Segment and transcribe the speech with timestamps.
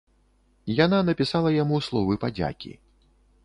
[0.85, 2.77] Яна напісала яму словы падзякі.